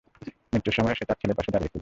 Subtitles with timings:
[0.51, 1.79] মৃত্যুর সময়ও সে তার ছেলের পাশে দাঁড়িয়েছিল।